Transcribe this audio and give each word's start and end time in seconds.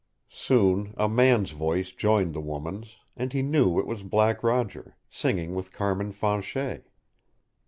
Soon 0.33 0.95
a 0.97 1.07
man's 1.07 1.51
voice 1.51 1.91
joined 1.91 2.33
the 2.33 2.41
woman's, 2.41 2.95
and 3.15 3.31
he 3.33 3.43
knew 3.43 3.77
it 3.77 3.85
was 3.85 4.01
Black 4.01 4.41
Roger, 4.41 4.97
singing 5.11 5.53
with 5.53 5.71
Carmin 5.71 6.11
Fanchet. 6.11 6.89